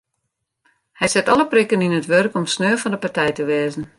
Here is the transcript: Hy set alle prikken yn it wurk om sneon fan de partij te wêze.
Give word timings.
Hy 0.99 1.09
set 1.09 1.27
alle 1.33 1.45
prikken 1.51 1.85
yn 1.85 1.97
it 1.99 2.09
wurk 2.11 2.33
om 2.39 2.47
sneon 2.53 2.79
fan 2.81 2.93
de 2.93 2.99
partij 3.05 3.31
te 3.35 3.43
wêze. 3.49 3.81